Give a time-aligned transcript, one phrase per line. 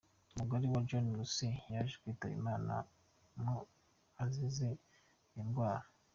[0.33, 2.73] Umugore we John Casey yaje kwitaba Imana
[3.43, 3.55] mu
[4.23, 4.69] azize
[5.31, 5.87] iyo ndwara.